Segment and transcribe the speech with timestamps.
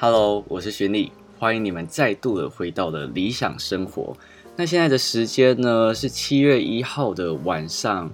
[0.00, 1.10] Hello，我是徐丽，
[1.40, 4.16] 欢迎你们再度的回到了理想生活。
[4.54, 8.08] 那现在的时间呢是七月一号的晚上，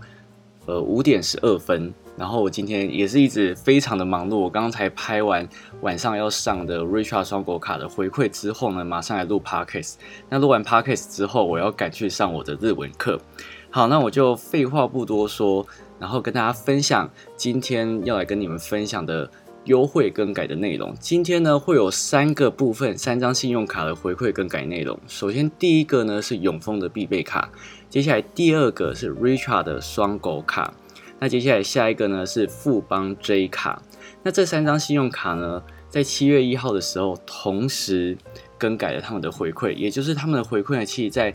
[0.64, 1.92] 呃五点十二分。
[2.16, 5.46] 然后我今天也是一直非常的忙碌，我刚刚才拍完
[5.82, 9.96] 晚上要上的 Richard 双国卡的回馈之后呢，马上来录 Podcast。
[10.30, 13.20] 那录完 Podcast 之后，我要赶去上我的日文课。
[13.68, 15.66] 好，那我就废话不多说，
[15.98, 19.30] 然后跟大家分享今天要来跟你们分享的
[19.64, 20.94] 优惠更改的内容。
[21.00, 24.98] 今天呢会有三个部分，三张信用卡的回馈更改内容。
[25.06, 27.50] 首先第一个呢是永丰的必备卡，
[27.88, 30.74] 接下来第二个是 Richard 的双狗卡。
[31.20, 33.80] 那接下来下一个呢是富邦 J 卡，
[34.22, 38.18] 那这三张信用卡呢，在七月一号的时候同时
[38.58, 41.32] 更改了他们的回馈，也就是他们的回馈呢，其实在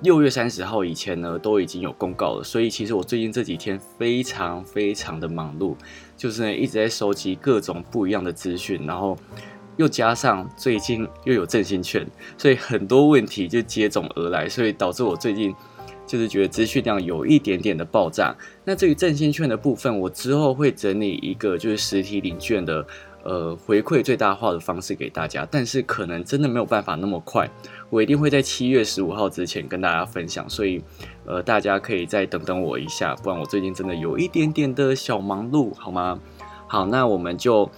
[0.00, 2.42] 六月三十号以前呢都已经有公告了。
[2.42, 5.76] 所以其实我最近这几天非常非常的忙碌，
[6.20, 9.16] 就是一直在收集各种不一样的资讯，然后
[9.78, 15.54] 又加上最近又有振兴券，所以很多问题就接踵而来，所以导致我最近。
[16.06, 18.34] 就是觉得资讯量有一点点的爆炸。
[18.64, 22.84] 那至于振兴券的部分，我之后会整理一个就是实体领券的
[23.24, 27.48] 呃回馈最大化的方式给大家，但是可能真的没有办法那么快，
[27.88, 30.82] 我一定会在七月十五号之前跟大家分享，所以
[31.26, 36.18] 呃大家可以再等等我一下，不然我最近真的有一点点的小忙碌，好吗？
[36.66, 37.68] 好，那我们就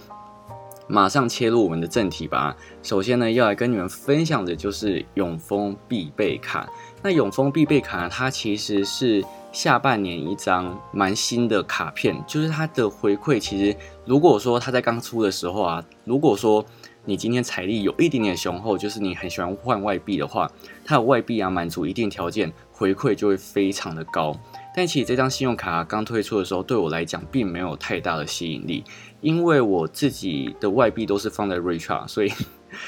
[0.87, 2.55] 马上切入我们的正题吧。
[2.83, 6.69] 首先呢，要来跟你们分享的就是永丰必备卡。
[7.01, 9.23] 那永丰必备卡，它其实是
[9.53, 13.39] 下半年一张蛮新的卡片，就是它的回馈。
[13.39, 16.65] 其实如果说它在刚出的时候啊，如果说
[17.05, 20.51] 你今天财力有一点点雄厚，就是你很喜欢换外币的话，
[20.83, 24.35] 它的外币啊满足一定条件，回馈就会非常的高。
[24.75, 28.83] 但其实这张信用卡刚推出的时候，对我来讲并没有太大的吸引力，
[29.21, 32.33] 因为我自己的外币都是放在 Richard，所以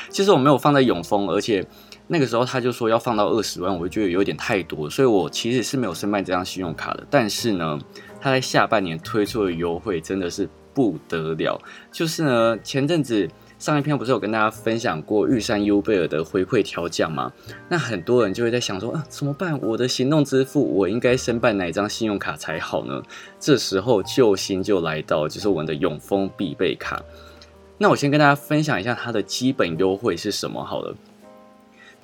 [0.09, 1.63] 其实我没有放在永丰，而且。
[2.07, 7.05] 那个时候他就说要放到二十万，我就觉得有点太多，所以我其实是没有申办这张信用卡的。
[7.09, 7.79] 但是呢，
[8.21, 11.59] 他在下半年推出的优惠真的是不得了。
[11.91, 13.27] 就是呢，前阵子
[13.57, 17.31] 上一篇不是有跟大家分享过玉山优贝尔的回馈调降吗？
[17.69, 19.59] 那很多人就会在想说啊，怎么办？
[19.61, 23.01] 我的行动支付我应该申办哪张信用卡才好呢？
[23.39, 27.01] 这时候救星就来到，就是我们的永丰必备卡。
[27.77, 30.95] 那我先跟大家分享一下它的基本优惠是什么好了。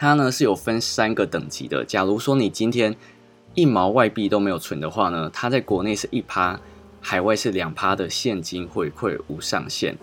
[0.01, 1.85] 它呢是有分三个等级的。
[1.85, 2.95] 假如说你今天
[3.53, 6.59] 一毛外币都没有存的话呢，它在国内是一趴，
[6.99, 9.95] 海外是两趴的现金回馈无上限。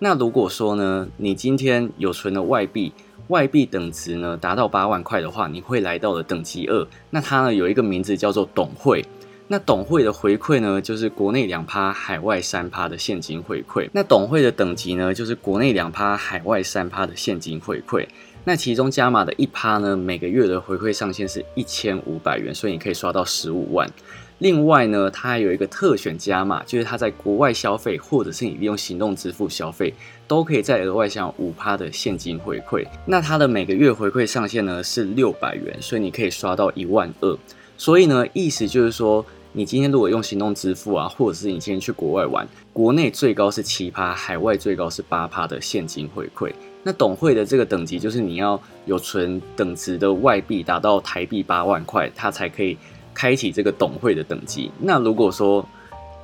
[0.00, 2.92] 那如果说呢，你今天有存的外币，
[3.28, 6.84] 外币等值呢达到八万块的话，你会来到了等级二。
[7.10, 9.06] 那它呢有一个名字叫做董会。
[9.46, 13.88] 那董会的回馈呢，就是国内两趴，海外三趴的现金回馈。
[13.92, 18.04] 那董会的等级呢，就是国内两趴，海外三趴的现金回馈。
[18.44, 23.90] 那其中加码的一趴呢，每个月的回馈上限是一千五百元，所以你可以刷到十五万。
[24.38, 29.94] 另外呢，它还有一个特选加码，就是它在国外消费，或者是你利用行动支付消费，
[30.26, 32.84] 都可以再额外享有五趴的现金回馈。
[33.06, 37.38] 那它的每个月回馈上限呢是六百元，所以你可以刷到一万二。
[37.78, 39.24] 所以呢，意思就是说，
[39.56, 46.52] 你今天如果用行动支付啊，或者是你今天去国外玩，国内最高是七趴，海外最高是八趴的现金回馈。
[46.82, 52.76] 那董会的这个等级，就是你要有存等值的外币达到台币八万块，它才可以
[53.14, 54.72] 开启这个董会的等级。
[54.80, 55.64] 那如果说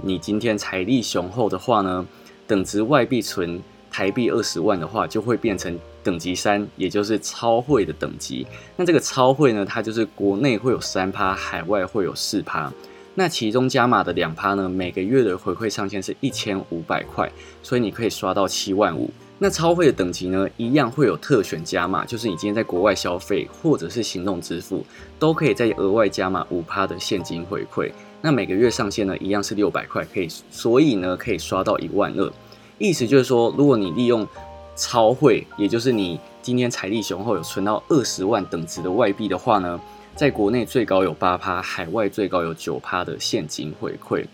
[0.02, 2.04] 你今天财力雄厚的话呢，
[2.48, 8.44] 等值外币存台币二十万的话，就会变成等级三，也就是超会的等级。
[8.74, 12.72] 那这个超会呢，它就是国内会有三趴，海外会有四趴。
[13.14, 17.30] 那其中加码的两趴呢，每个月的回馈上限是一千五百块，
[17.62, 19.10] 所以你可以刷到七万五。
[19.42, 24.84] 那超会的等级呢，一样会有特选加码，就是你今天在国外消费或者是行动支付，
[25.18, 27.90] 都可以再额外加码五趴的现金回馈。
[28.20, 32.32] 那每个月上限呢，一样是六百块，可以，所以呢，可以刷到一万二。
[32.76, 34.28] 意思就是说，如果你利用
[34.76, 39.80] 超会，也就是你今天财力雄厚，有存到二十万等值的外币的话呢，
[40.14, 44.24] 在国内最高有八趴，海外最高有九趴的现金回馈。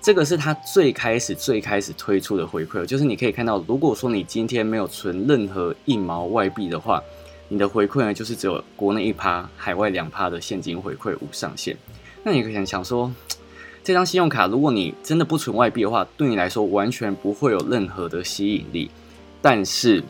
[0.00, 7.02] 这个是他最开始最开始推出的回馈，就是你可以看到，如果说你今天没有存任何一毛外币的话，
[7.48, 11.76] 你的回馈呢就是只有国内一趴，海外两趴的现金回馈无上限。
[12.22, 13.10] 那你可以想说，
[13.82, 18.90] 这张信用卡如果你真的不存外币的话，对你来说完全不会有任何的吸引力。
[19.40, 20.02] 但是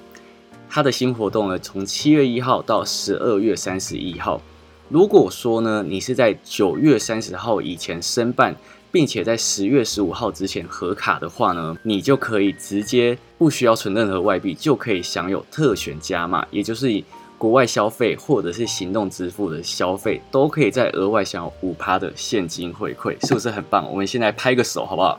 [0.68, 4.40] 它的新活动呢，从七月一号到十二月三十一号，
[4.88, 8.56] 如果说呢你是在九月三十号以前申办。
[8.94, 17.04] 并且在十月十五号之前核卡的话呢，你就可以直接不需要存任何外币，就可以享有特选加码，也就是以
[17.36, 23.90] 国外消费或者是行动支付的消费，都可以在额外享有五趴的现金回馈，是不是很棒？
[23.90, 25.18] 我们现在拍个手好不好？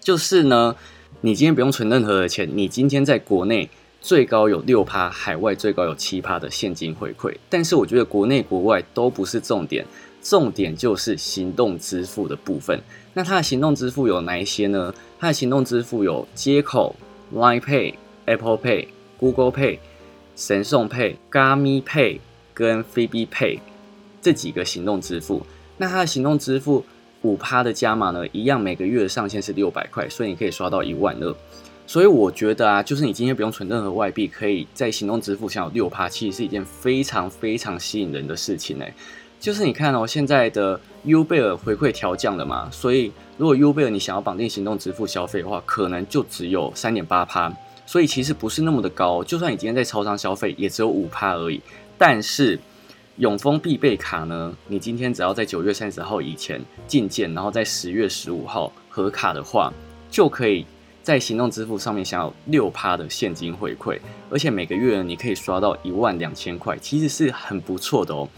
[0.00, 0.74] 就是呢，
[1.20, 3.70] 你今天不用存任何的钱，你今天在国内
[4.00, 7.34] 最高有六趴，海外最高有七趴的现金回馈。
[7.48, 9.84] 但是我觉得国内国外都不是重点。
[10.22, 12.78] 重点就是行动支付的部分。
[13.14, 14.92] 那它的行动支付有哪一些呢？
[15.18, 16.94] 它的行动支付有接口、
[17.34, 17.94] Line Pay、
[18.26, 19.78] Apple Pay、Google Pay、
[20.36, 22.20] 神送 Pay、Gami Pay
[22.52, 23.60] 跟 Phoebe Pay
[24.20, 25.40] 这几个行动支付。
[25.78, 26.84] 那它的行动支付
[27.22, 31.34] 五趴的加码呢，一样每个月上限是六百块，所以你可以刷到一万二。
[31.90, 38.94] 所以我觉得啊，就是你今天不用存任何外币，可以在行动支付享有六趴，其实是一件非常非常吸引人的事情哎。
[39.40, 47.52] 就是你看哦，现在的 U 贝尔回馈调降了嘛，所以如果 U 贝尔你想要绑定行动支付消费的话，可能就只有三点八趴，
[47.84, 49.24] 所以其实不是那么的高。
[49.24, 51.60] 就算你今天在超商消费，也只有五趴而已。
[51.98, 52.56] 但是
[53.16, 59.72] 永丰必备卡呢，你今天只要在九月三十号以前进件，然后在十月十五号核卡的话，
[60.08, 60.64] 就可以
[61.02, 63.98] 在行动支付上面享有六趴的现金回馈，
[64.30, 68.28] 而且每个月你可以刷到一万两千块，其实是很不错的哦。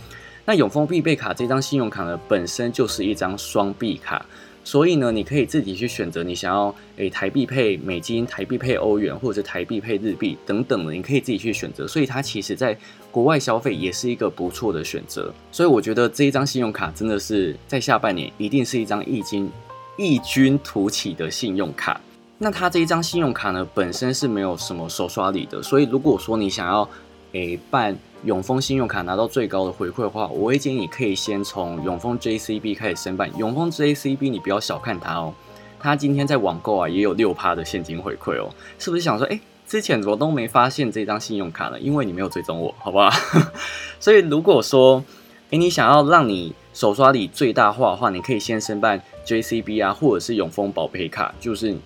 [0.44, 4.25] 那永丰必备卡这张信用卡呢，本身就是一张双币卡，
[4.64, 11.87] 所以呢，你可以自己去选择你想要诶台币配美金、台币配欧元，或者台币配日币等等的，你可以自己去选择。
[11.87, 12.76] 所以它其实在
[13.11, 15.32] 国外消费也是一个不错的选择。
[15.53, 19.49] 所以我觉得这一张信用卡真的是在下半年一定是一张异军
[19.97, 22.00] 异军突起的信用卡。
[22.42, 26.86] 那它这一张信用卡呢，本身是没有什么手刷礼的，所以如果说你想要
[27.32, 27.96] 诶办。
[28.24, 33.28] 永丰信用卡拿到最高的回馈的话，我会建议你可以先从永丰 JCB 开始申办。
[33.36, 35.34] 永丰 JCB 你不要小看它哦，
[35.80, 38.48] 它今天在网购啊也有六趴的现金回馈哦，
[38.78, 41.80] 是不是想说，哎，之前怎么都没发现这张信用卡呢？
[41.80, 43.10] 因为你没有追踪我，好不好？
[43.98, 45.02] 所以如果说，
[45.50, 51.76] 哎，你想要让你手刷礼最大化的话，你可以先申办 JCB 啊，或者是永丰保配卡，就是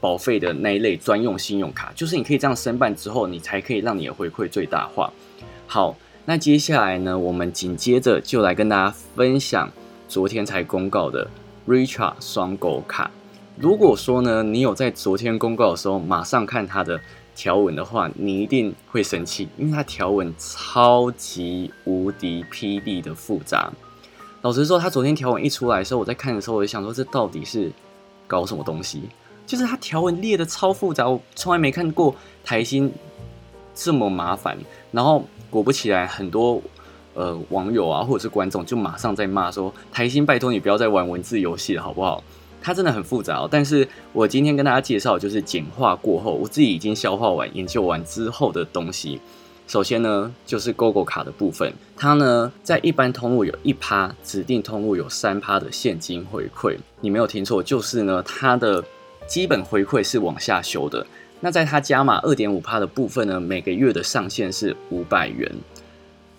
[0.00, 5.12] 保费的那一类专用信用卡，就是你可以这样申办之后，你才可以让你的回馈最大化。
[5.66, 5.94] 好，
[6.24, 9.70] 那接下来呢，我们紧接着就来跟大家分享
[10.08, 11.28] 昨天才公告的
[11.68, 13.10] Richard 双狗卡。
[13.56, 16.98] 如果说呢，你有在昨天公告的时候马上看它的
[17.36, 23.70] 条文的话，你一定会生气，因为它条文超级无敌霹雳的复杂。
[24.40, 27.70] 老实说，它昨天条文一出来的时候，我在看的时候，我就想说，这到底是
[28.26, 29.02] 搞什么东西？
[29.50, 32.14] 就是它条文列的超复杂，我从来没看过
[32.44, 32.92] 台新
[33.74, 34.56] 这么麻烦，
[34.92, 35.24] 然后。
[35.50, 36.62] 果不其然，很多
[37.12, 42.22] 呃网友啊，或者是观众就马上在骂说：“台新，拜托你不要再玩文字游戏了，好不好？”
[42.62, 43.48] 它真的很复杂。
[43.50, 49.20] 但是我今天跟大家介绍，就是简化过后，我自己已经消化完、研究完之后的东西。
[49.66, 56.76] 首先呢，就是 GoGo 卡的部分，它呢在一般通路有一趴，指定通路有三趴的现金回馈。
[57.00, 58.84] 你没有听错，就是呢它的
[59.30, 61.06] 基本回馈是往下修的。
[61.38, 65.48] 那在它加码二点五帕的部分呢，每个月的上限是五百元。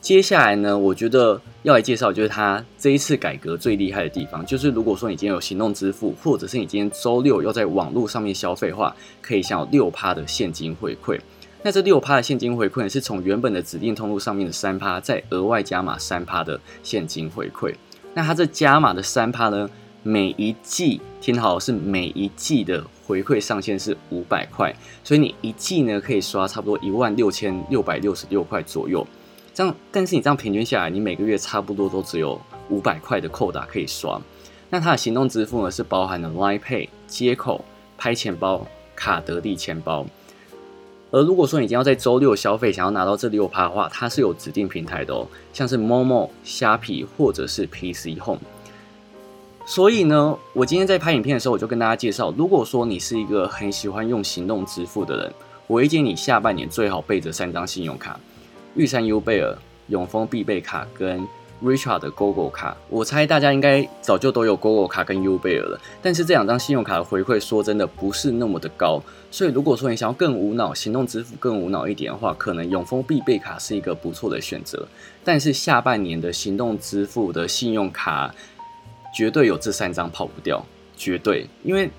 [0.01, 11.17] 接下来呢，我觉得要来介绍就是它这一次改革最厉害的地方，就是如果说你今天有行动支付，或者是你今天周六要在网络上面消费的话，可以享有六趴的现金回馈。
[11.63, 17.73] 那这六趴的现金回馈是从原本的指定通路上面的三趴，再额外加码三趴的现金回馈。
[18.13, 19.69] 那它这加码的三趴呢？
[20.03, 29.05] 每一季听好是每一季的回馈上限是五百块，所以你一季呢可以刷差不多一万六千六百六十六块左右。
[29.53, 34.19] 这样，但是你这样平均下来，你每个月差不多都只有五百块的扣打可以刷。
[34.71, 37.63] 那它的行动支付呢是包含了 Line Pay 接口、
[37.99, 40.03] 拍钱包、卡得利钱包。
[41.11, 48.39] 而如果说你今天要在周六消费，想要拿到这六趴的话，它是有指定平台的哦，像是 Momo、虾皮或者是 PC Home。
[49.71, 55.33] 所以呢，我今天在拍影片的时候，我就跟大家介绍，如果说你是一个很喜欢用行动支付的人，
[55.65, 58.19] 我会建议你下半年最好备着三张信用卡：
[58.75, 61.25] 玉山 U 贝尔、永丰必备卡跟
[61.63, 62.75] Richard 的 GoGo 卡。
[62.89, 69.01] 我猜大家应该早就都有 GoGo 卡跟 U 贝尔了，但是这两张信用卡的回馈说真的不是那么的高。
[69.31, 74.85] 所以如果说你想要更无脑行动支付更无脑一点的话，可能永丰必备卡是一个不错的选择。
[75.23, 78.35] 但是下半年的行动支付的信用卡。
[79.13, 80.63] 绝对有这三张跑不掉，
[80.95, 81.45] 绝对。
[81.63, 81.89] 因为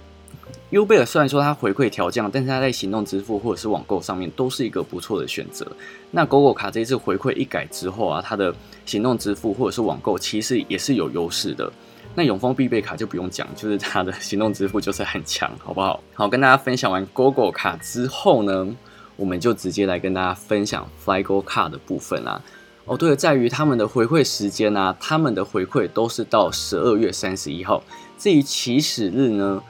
[0.71, 5.67] U 贝尔虽然说它回馈调降，但是它在行动支付或者是网购上面都是一个不错的选择。
[6.11, 8.55] 那 GoGo 卡这一次回馈一改之后啊，它的
[8.87, 11.71] 行动支付或者是网购其实也是有优势的。
[12.15, 16.03] 那永丰必备卡就不用讲，就是它的行动支付就是很强，好不好？
[16.15, 18.69] 好，跟大家分享完 GoGo 卡之后呢，
[19.17, 22.41] 我们就直接来跟大家分享 FlyGo 卡的部分啦。
[22.85, 27.81] 哦，对了，在于他们的回馈时间啊，他们的回馈都是到十二月三十一号。
[28.19, 29.63] 至于起始日呢，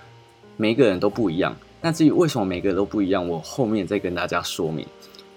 [0.56, 1.54] 每个人都不一样。
[1.82, 4.86] 那至于为什么每个人都不一样，我后面再跟大家说明。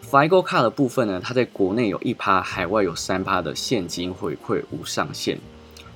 [0.10, 5.38] Figo 卡的部分呢，它在国内有一趴，海外有三趴的现金回馈无上限。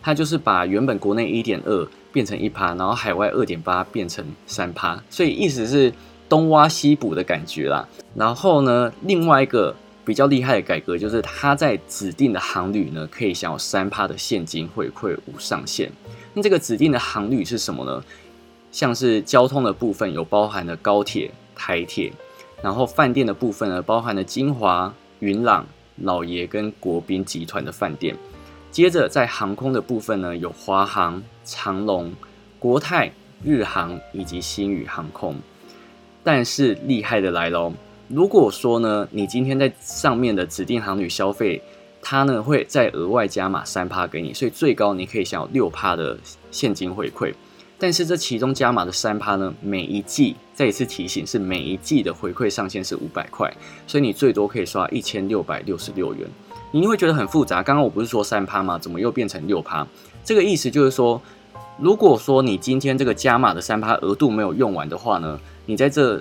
[0.02, 5.94] 它就是把原本国内一点二变成一趴，然后海外二点八变成三趴，所以意思是
[6.28, 7.88] 东挖西补的感觉啦。
[8.16, 9.74] 然后呢，另外一个。
[10.06, 15.92] 比较厉害的改革就是，它在指定的航旅呢，可以享有三趴的现金回馈无上限。
[16.34, 18.04] 那这个指定的航旅是什么呢？
[18.72, 22.12] 像是交通的部分有包含了高铁、台铁，
[22.62, 25.66] 然后饭店的部分呢，包含了金华、云朗、
[25.98, 28.16] 老爷跟国宾集团的饭店。
[28.72, 32.14] 接着在航空的部分呢，有华航、长龙、
[32.60, 33.12] 国泰、
[33.44, 35.36] 日航以及新宇航空。
[36.24, 37.74] 但是厉害的来喽！
[38.10, 41.62] 如果说呢，你今天在上面的指定航旅消费，
[42.02, 46.18] 它呢会再额外加码三趴给你，所以最高你可以享有六趴的
[46.50, 47.32] 现金回馈。
[47.78, 53.54] 但是这其中加码的三趴呢，每一季再一次提醒是每一季的回馈上限是五百块，
[53.86, 56.28] 所以你最多可以刷一千六百六十六元。
[56.72, 58.80] 你会觉得很复杂，刚刚我不是说三趴吗？
[58.80, 59.88] 怎么又变成六趴？
[60.24, 61.22] 这个意思就是说，
[61.78, 66.20] 如果说你今天这个加码的三趴额度没有用完的话呢，你在这。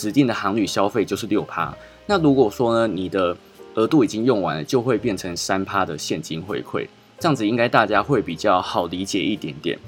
[0.00, 1.76] 指定的航旅消费就是六趴，
[2.06, 3.36] 那如果说呢，你的
[3.74, 6.86] 额度已经用完了，就会变成三趴的现金回馈，
[7.18, 9.78] 这样子应该大家会比较好理解一点点。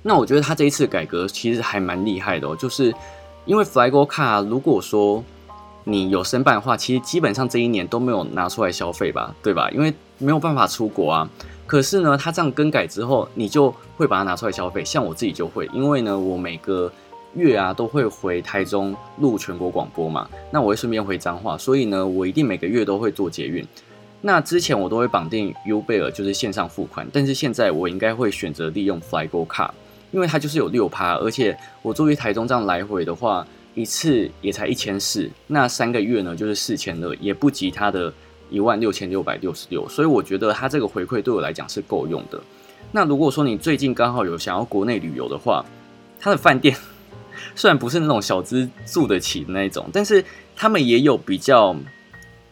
[0.00, 2.90] 那我觉得他这一次改革其实还蛮厉害的哦，就是
[3.44, 5.22] 因为 FlyGo 卡，如果说
[5.84, 9.68] 你有申办的话，其实基本上这一年都没有拿出来消费吧，对吧？
[9.72, 11.28] 因为没有办法出国啊。
[11.66, 16.90] 可是呢，他这样更改之后，你就会把它拿出来消费，像我自己就会，因为呢，我每个。
[17.34, 23.64] 月啊都会回台中录全国广播嘛，那我会顺便回彰化，所以呢，我一定每个月都会做捷运。
[24.20, 29.72] 那之前我都会绑定 U 贝尔，就是线上付款，但是现在我应该会选择利用 FlyGo 卡，
[30.10, 38.12] 因为它就是有六趴，而且我作为台中这样来回的话，一次也才一千四，那三个月呢就是四千二，也不及它的
[38.50, 42.40] 一万六千六百六十六，所以我觉得它这个回馈对我来讲是够用的。
[42.90, 45.64] 那如果说你最近刚好有想要国内旅游的话，
[46.18, 46.74] 它的饭店。
[47.58, 50.24] 虽然不是那种小资住得起的那一种，但是
[50.54, 51.74] 他们也有比较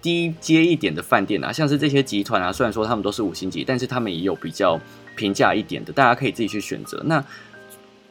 [0.02, 4.80] 低阶一点的饭店啊，像是这些集团啊，虽然说他们都是五星级，但是他们也有比较
[5.14, 7.00] 平价一点的，大家可以自己去选择。
[7.04, 7.24] 那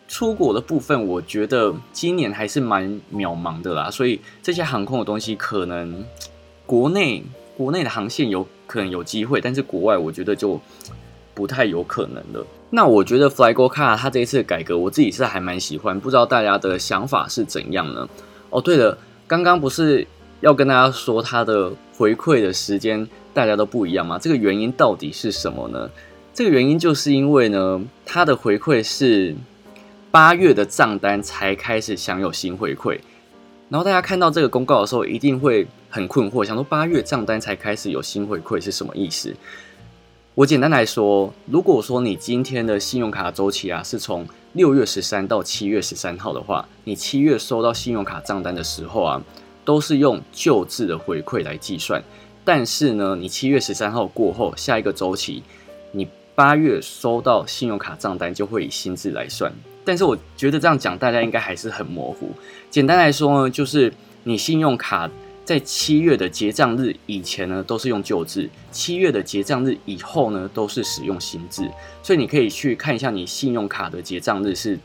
[0.08, 6.02] 出国的部分，我觉得今年还是蛮渺茫的啦，所以这些航空的东西，可能
[6.66, 7.22] 国内
[7.58, 10.58] 国内的航线有可能有机会，但是国外我觉得就
[11.34, 12.48] 不太有可能了。
[12.72, 18.10] 那我觉得 Flygo Car 它这一次改革，我自己是还蛮喜欢，不知道大家的想法是怎样呢？
[18.50, 20.06] 哦，对了，刚刚不是
[20.42, 24.18] 要跟大家说它的回馈的时间大家都不一样吗？
[24.20, 25.90] 这个原因到底是什么呢？
[26.34, 29.34] 这个原因就是因为呢，它的回馈是
[30.12, 33.00] 八月的账单才开始享有新回馈，
[33.70, 39.34] 然后大家看到这个公告的时候，一定会很困惑，想说八月账单才开始有新回馈是什么意思？
[40.36, 49.24] 我简单来说，如果说你今天的信用卡周期啊是从六月十三到七月十三号的话，你七月收到信用卡账单的时候啊，
[49.64, 52.04] 都是用旧制的回馈来计算。
[52.44, 55.42] 但是呢，你七月十三号过后，下一个周期，
[55.94, 59.50] 你八月收到信用卡账单就会以新制来算。
[59.86, 62.30] 但是我觉得这样讲，大家应该还是很模糊。
[62.70, 63.94] 简单来说呢，就是
[64.26, 65.10] 你信用卡。
[65.46, 71.70] 在七月的结账日以前呢，都是用旧制；七月的结账日以后呢，都是使用新制。
[72.02, 74.78] 所以你可以去看一下你信用卡的结账日是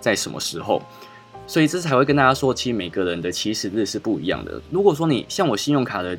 [0.00, 0.82] 在什么时候。
[1.46, 4.60] 所以这才会跟大家说，其实每个人的起始日是不一样的。
[4.72, 6.18] 如果说你像我信用卡的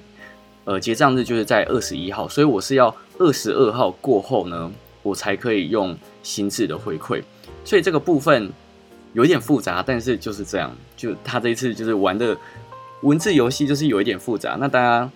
[0.64, 4.72] 呃结账日就是在二十一号，所以我是要二十二号过后呢，
[5.04, 7.22] 我才可以用新制的回馈。
[7.66, 8.50] 所以这个部分
[9.12, 12.38] 有点复杂，但是就是这样，就他这一次就是玩的。
[13.02, 15.10] 文字游戏就是有一点复杂，那大家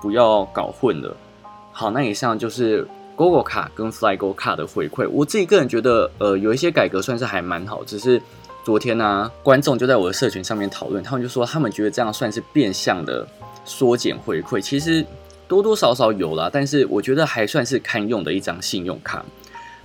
[0.00, 1.14] 不要搞混了。
[1.70, 5.08] 好，那以上就是 Google 卡跟 FlyGo 卡的回馈。
[5.10, 7.84] 我自己个人觉得，呃，有一些改革算是还蛮好。
[7.84, 8.20] 只是
[8.64, 13.26] 昨天呢，观众就在我的社群上面讨论，他们就说他们觉得这样算是变相的
[13.66, 14.60] 缩减回馈。
[14.60, 15.04] 其实
[15.46, 19.22] 多多少少有啦，但是我觉得还算是堪用的一张信用卡。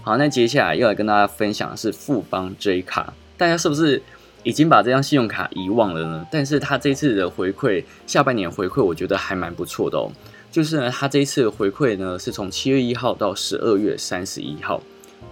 [0.01, 4.01] 好，那接下来要来跟大家分享的是富邦 J 卡，大家是不是？
[4.45, 10.09] 已经把这张信用卡遗忘了呢，但是他这次的回馈，下半年回馈我觉得还蛮不错的哦。
[10.51, 14.81] 就是呢，他这一次的回馈呢，是从七月一号到十二月三十一号，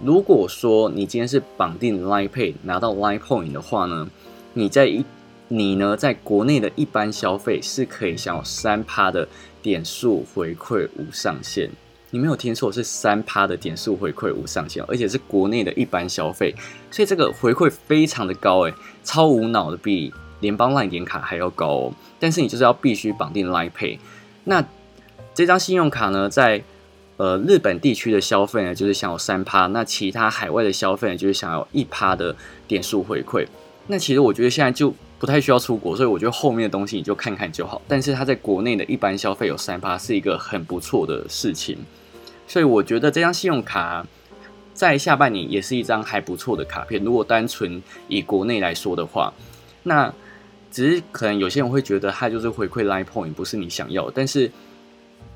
[0.02, 4.10] 如果说你今天是绑定 Line Pay 拿到 Line Point 的话呢，
[4.52, 5.04] 你在一
[5.46, 9.28] 你呢在国内的一般消费是可以享有三趴的
[9.62, 11.70] 点数回馈无上限。
[12.14, 16.54] 你没有听错，是三趴的点数回馈无上限，而且是国内的一般消费，
[16.88, 21.94] 所以这个回馈非常的高诶，超无脑的，比联邦 Line 点卡还要高哦。
[22.20, 23.98] 但是你就是要必须绑定 Line Pay。
[24.44, 24.64] 那
[25.34, 26.62] 这张信用卡呢，在
[27.16, 32.36] 呃日本地区的消费呢，就是享有三趴；那其他海外的消费呢，就是享有一趴的
[32.68, 33.44] 点数回馈。
[33.88, 37.82] 那其实我觉得现在就不太需要出国，所以我觉得后面的东西你就看看就好。
[37.88, 41.76] 但是它在国内的一般消费有三趴，是一个很不错的事情。
[42.46, 44.06] 所以我觉得这张信用卡
[44.74, 47.02] 在下半年也是一张还不错的卡片。
[47.02, 49.32] 如果单纯以国内来说的话，
[49.84, 50.12] 那
[50.70, 54.10] 只是可能有些人会觉得它就是回馈 Line Point 不是你想要。
[54.10, 54.50] 但是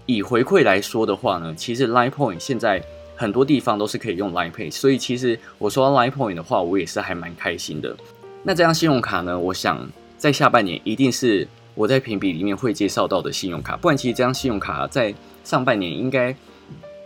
[0.07, 2.83] 以回馈来说的话呢，其实 Line Point 现在
[3.17, 4.71] 很多地方都是可以用 Line Pay。
[4.71, 7.97] 所以其实我说 Line Point 的话，我也是还蛮开心的。
[8.43, 13.77] 那这张信用卡呢，我想在下半年一定是我在评比里面会介绍到的信用卡。
[13.77, 16.35] 不然其实这张信用卡在上半年应该。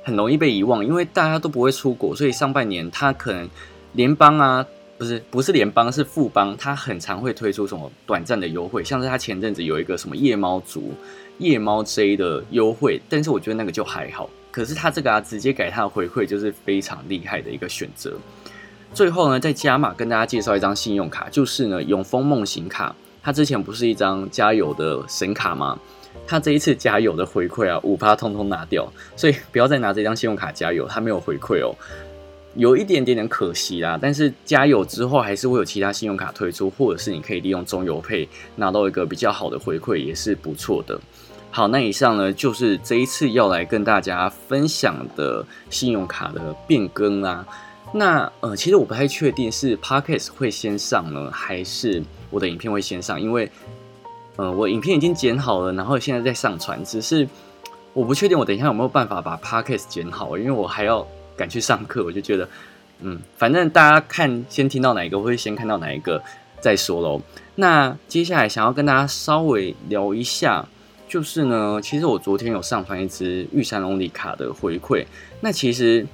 [0.02, 3.48] 很容易被遗忘，因为大家都不会出国，所以上半年它可能
[3.92, 4.66] 联邦啊，
[4.98, 10.92] 不是不是联邦是富邦，它很常会推出什么短暂的优惠，像是它前阵子有一个什么夜猫族、
[11.38, 14.28] 夜猫 J 的优惠，但是我觉得那个就还好。
[14.50, 18.14] 可是它这个啊，直接给它的回馈就是非常厉害的一个选择。
[18.92, 25.78] 最后呢，再加码跟大家介绍一张信用卡，就是呢永丰梦行卡，它之前不是一张加油的神卡吗？
[26.26, 31.74] 他这一次加油的回馈啊，五趴通通拿掉，所以不要再拿这张信用卡加油，它没有回馈哦，
[32.54, 33.98] 有一点点点可惜啦。
[34.00, 38.26] 但是加油之后还是会有其他信用卡推出，或者是你可以利用中油配
[38.56, 40.98] 拿到一个比较好的回馈，也是不错的。
[41.50, 47.46] 好，那以上呢就是这一次要来跟大家分享的信用卡的变更啊。
[47.92, 53.50] 那呃，其实我不太确定是 Podcast 会先上呢，还是我的影片会先上，因为。
[54.38, 57.28] 嗯，我影片已经剪好了，然后现在在上传，只是
[57.92, 62.02] 我不确定我等一下有没有办法把 podcast 剪好，因为我还要赶去上课。
[62.02, 62.48] 我就觉得，
[63.00, 66.22] 嗯，反正大家看先听到哪一个，会先看到哪一个
[66.60, 67.20] 再说喽。
[67.56, 70.66] 那接下来想要跟大家稍微聊一下，
[71.06, 75.04] 就是呢，其实我昨天有上传一支玉山龙里卡的回馈，
[75.42, 76.06] 那其实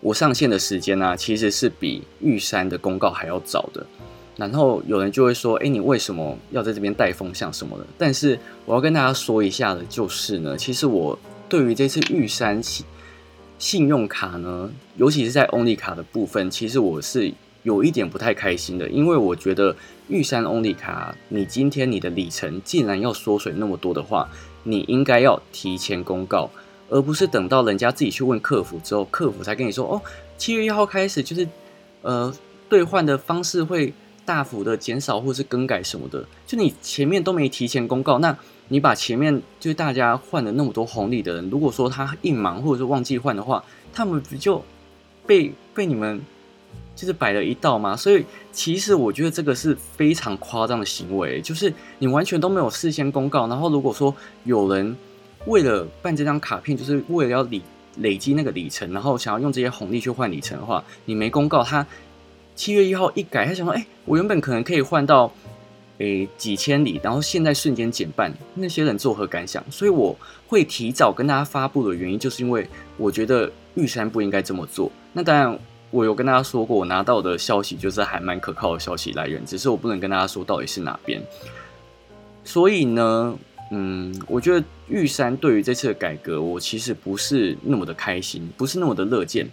[0.00, 3.86] 我上线的时间呢，其实是比玉山的公告还要早的。
[4.42, 11.16] 然后有人就会说：“哎，你为什么要在这边带风向什么的？”但是我要跟大家说一下的，就是呢，其实我
[11.48, 12.84] 对于这次玉山信
[13.56, 19.76] 信用卡呢，尤其是在 Only 卡的部分，其实我是有一点不太开心的，因为我觉得
[20.08, 24.28] 玉山 Only 卡，你今天你的里程竟然要缩水那么多的话，
[24.64, 26.50] 你应该要提前公告，
[26.88, 30.02] 而不是等到人家自己去问客服之后，客服才跟你说：“哦，
[30.36, 31.46] 七月一号开始就是
[32.02, 32.34] 呃
[32.68, 38.36] 兑换的方式会。”大幅的减少或是更改什么的，就你前面都没提前公告，那
[38.68, 44.62] 你把前面就是大家换了那么多红利的人，如果说他硬忙或者是忘记换的话，他们不就
[45.26, 46.20] 被被你们
[46.94, 47.96] 就是摆了一道吗？
[47.96, 54.96] 所以其实我觉得这个是非常夸张的行为，就是你完全都没有事先公告，然后如果说有人
[55.46, 57.60] 为了办这张卡片，就是为了要累
[57.96, 61.84] 累积那个里程，然后想要用这些红利去换里程的话，你没公告他。
[62.62, 65.32] 七月一号一改，他想说：“哎，我原本可能可以换到，
[65.98, 72.64] 诶几千里，然后现在瞬间减半，那些人作何感想？”所以我会提早跟大家发布的原因，就是因为
[72.96, 74.88] 我觉得玉山不应该这么做。
[75.12, 75.58] 那当然，
[75.90, 81.20] 我有跟大家说过，我拿到的消息就是还蛮可靠的消息来源，只是我不能跟大家说到底是哪边。
[82.44, 83.36] 所以呢，
[83.72, 89.50] 嗯，我觉得玉山对于这次的改革，我其实不是那么的开心，不是那么的乐见。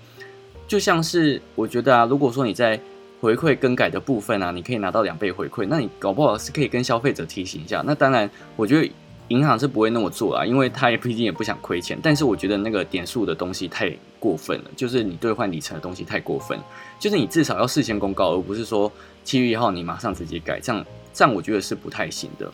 [0.67, 2.79] 就像是我觉得啊，如果说你在
[3.21, 7.83] 回馈更改的部分啊，你可以拿到两倍回馈，那你搞不好是可以跟消费者提醒一下。
[7.85, 8.89] 那当然，我觉得
[9.27, 11.99] 银行是不会那么做啊，因为他也毕竟也不想亏钱。
[12.01, 16.57] 但是我觉得那个点数的东西太过分了，就是你兑换里程的东西太过分，
[16.97, 18.91] 就是你至少要事先公告，而不是说
[19.23, 22.51] 七月一号你马上直接改，这样这样我觉得是不太行的。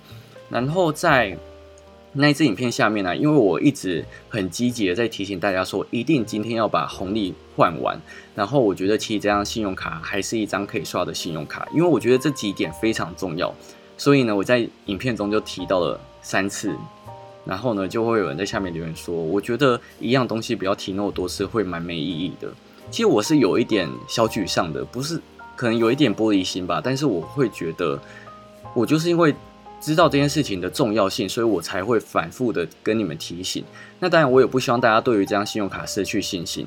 [0.49, 1.37] 然后在
[2.17, 7.99] 那一支影片下面呢，因为我一直很积极的在提醒大家说，一定今天要把红利换完。
[8.33, 13.53] 然后我觉得其实这张信用卡还是一张可以刷的信用卡，因为我觉得这几点非常重要。
[13.97, 16.73] 所以呢，我在影片中就提到了三次。
[17.43, 22.47] 然后呢，就会有人在下面留言说，我觉得一样东西不要提那么多次，会蛮没意义的。
[22.89, 25.21] 其实我是有一点小沮丧的，不是
[25.57, 27.99] 可能有一点玻璃心吧，但是我会觉得，
[28.73, 29.35] 我就是因为。
[29.85, 33.63] 知道这件事情的重要性，所以我才会反复的跟你们提醒。
[33.99, 36.65] 那当然，我也不希望大家对于这张信用卡失去信心。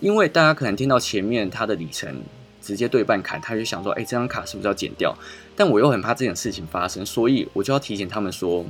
[0.00, 2.12] 因为大家可能听到前面它的里程
[2.60, 5.16] 直接对半砍，他就想说，哎，这张卡是不是要剪掉？
[5.54, 8.64] 但我又很怕这件事情发生，所以我就要提醒他们说，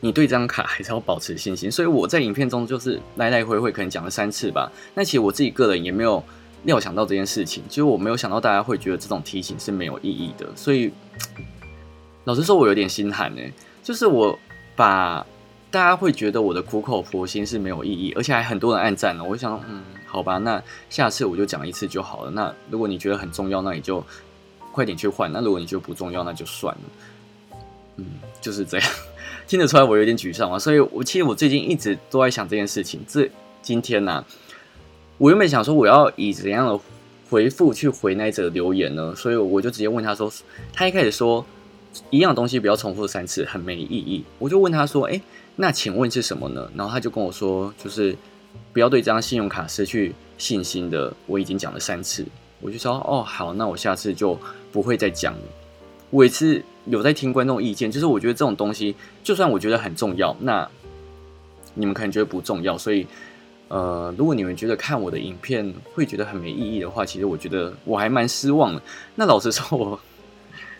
[0.00, 1.70] 你对这张卡还是要保持信心。
[1.70, 4.72] 所以我在影片中就是来来回回可能讲了三次吧。
[4.94, 6.24] 那其实我自己个人也没有
[6.64, 10.46] 料想到这件事情，就是我没有想到大家会觉得这种提醒是没有意义的。
[10.56, 10.90] 所以
[12.24, 13.42] 老实说，我有点心寒呢，
[13.82, 14.38] 就是我
[14.76, 15.26] 把。
[15.72, 19.22] 大家会觉得我的苦口婆心是没有意义，而且还很多人暗赞了。
[19.22, 22.30] 我想，嗯，好吧，那下次我就讲一次就好了。
[22.32, 24.04] 那如果你觉得很重要，那你就
[24.72, 25.32] 快点去换。
[25.32, 27.60] 那如果你觉得不重要，那就算了。
[27.98, 28.04] 嗯，
[28.40, 28.90] 就是这样。
[29.46, 30.58] 听得出来我有点沮丧啊。
[30.58, 33.00] 所以我其实我最近一直都在想这件事情。
[33.06, 33.30] 这
[33.62, 34.24] 今天呢，
[35.18, 36.80] 我原本想说我要以怎样的
[37.30, 39.14] 回复去回那则留言呢？
[39.14, 40.28] 所以我就直接问他说，
[40.72, 41.46] 他一开始说
[42.10, 44.24] 一样东西不要重复三次，很没意义。
[44.38, 45.20] 我就问他说，哎。
[45.56, 46.70] 那请问是什么呢？
[46.74, 48.16] 然后他就跟我说，就是
[48.72, 51.12] 不要对这张信用卡失去信心的。
[51.26, 52.24] 我已经讲了三次，
[52.62, 54.38] 我就说哦好，那我下次就
[54.72, 55.40] 不会再讲了。
[56.08, 60.66] 我也是有在听观众意见，就是我觉得这种东西，就算我觉得很重要，那
[61.74, 62.78] 你们可能觉得不重要。
[62.78, 63.06] 所以，
[63.68, 68.80] 呃，如果你们觉得看我的影片会觉得很没意义的话，其实我觉得我还蛮失望的。
[69.14, 70.00] 那老实说，我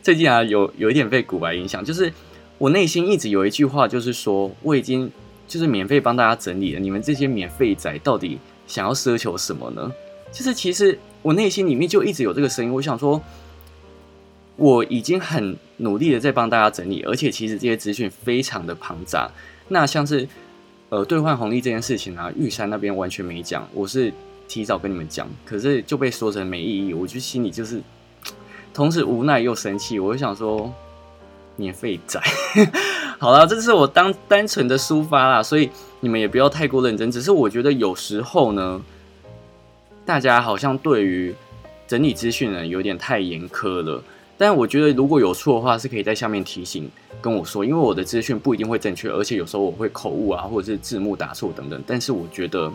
[0.03, 2.13] 最近啊有有一点被古白影响，就是。
[2.61, 5.11] 我内心一直有一句话，就是说我已经
[5.49, 9.91] 就是免费帮大家整理了，你们这些免费仔到底想要奢求什么呢？
[10.31, 13.19] 就是其实我内心里面就一直有这个声音，我想说
[14.57, 19.31] 我已经很努力的在帮大家整理，而且其实这些资讯非常的庞杂。
[19.69, 20.29] 那像是
[20.91, 24.13] 呃兑换红利这件事情啊，玉山那边完全没讲，我是
[24.47, 27.81] 提早跟你们讲，可是就被说成没意义，我就心里就是
[28.73, 30.73] 同时无奈又生气，我就想说。
[31.57, 32.19] 免费仔，
[33.21, 35.69] 好了，这是我当单纯的抒发啦，所以
[36.01, 37.11] 你们也不要太过认真。
[37.11, 38.81] 只是我觉得有时候呢，
[40.07, 41.35] 大家好像对于
[41.87, 44.03] 整理资讯呢有点太严苛了。
[44.39, 51.79] 但我觉得如果有错的话，是可以在下面提醒跟我说，因为我的资讯不一定会正确，而且有时候我会口误啊，或者是字幕打错等等。
[51.87, 52.73] 但是我觉得，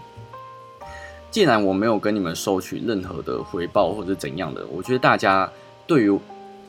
[1.31, 5.51] 既然我没有跟你们收取任何的回报或者怎样的，我觉得大家
[5.87, 6.19] 对于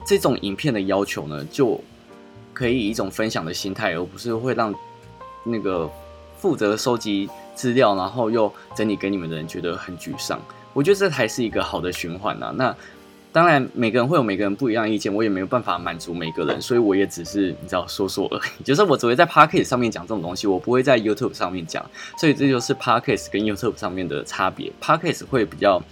[0.06, 1.80] 这种影片的要求呢，就
[2.52, 4.74] 可以以一种分享的心态，而不是会让
[5.44, 5.90] 那个
[6.38, 10.40] 负责收集资料，然后又整理给你们的人觉得很沮丧。
[10.72, 12.52] 我觉得这才是一个好的循环呐。
[12.56, 12.76] 那
[13.32, 18.62] 当然，每个人会有每个人不一样的意见，我也没有办法满足每个人，所以我也只是你知道说说而已。
[18.64, 21.84] 就是我只会在 Podcast 上面讲这种东西，我不会在 YouTube 上面讲。
[22.16, 24.72] 所以这就是 Podcast 跟 YouTube 上面的差别。
[24.80, 25.82] Podcast 会比较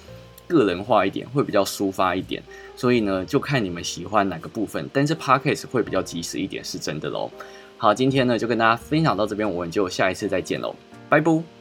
[0.48, 2.42] 个人化一点，会比较抒发一点。
[2.76, 7.30] 所以呢，就看你们喜欢哪个部分，但是 podcast 会比较及时一点，是真的喽。
[7.76, 10.74] 好，今天呢就跟大家分享到这边，我们就下一次再见喽，
[11.08, 11.53] 拜拜。